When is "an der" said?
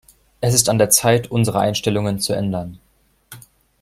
0.67-0.89